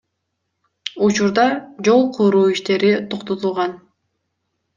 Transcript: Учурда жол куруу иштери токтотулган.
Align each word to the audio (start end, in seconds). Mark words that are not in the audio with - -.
Учурда 1.07 1.45
жол 1.89 2.01
куруу 2.15 2.47
иштери 2.55 2.91
токтотулган. 3.13 3.79